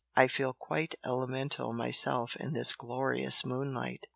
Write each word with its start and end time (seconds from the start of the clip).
I 0.15 0.27
feel 0.29 0.53
quite 0.53 0.95
'elemental' 1.05 1.73
myself 1.73 2.35
in 2.37 2.53
this 2.53 2.73
glorious 2.73 3.45
moonlight! 3.45 4.07